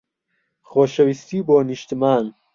خۆشەویستی 0.69 1.45
بۆ 1.47 1.57
نیشتمان. 1.69 2.25